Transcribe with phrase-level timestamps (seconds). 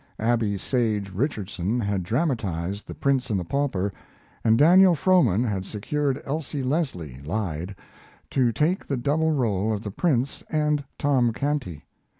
[0.17, 3.93] Abby Sage Richardson had dramatized 'The Prince and the Pauper',
[4.43, 7.75] and Daniel Frohman had secured Elsie Leslie (Lyde)
[8.31, 11.83] to take the double role of the Prince and Tom Canty.